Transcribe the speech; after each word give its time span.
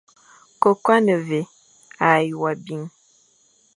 Koko 0.61 0.89
a 0.97 0.99
ne 1.05 1.15
vé, 1.27 1.39
a 2.07 2.09
ye 2.23 2.31
wo 2.41 2.49
bi. 2.63 2.75